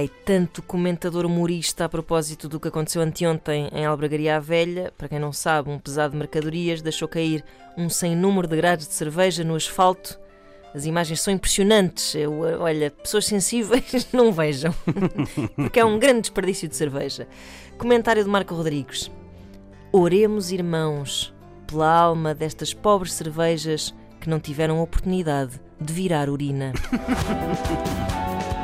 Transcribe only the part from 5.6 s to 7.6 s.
um pesado de mercadorias deixou cair